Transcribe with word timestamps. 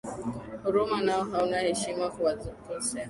Huruma 0.63 0.97
nao 1.01 1.23
hauna, 1.31 1.57
heshima 1.59 2.05
kawakosea, 2.13 2.53